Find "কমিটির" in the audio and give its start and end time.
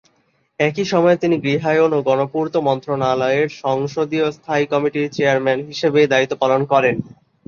4.65-5.07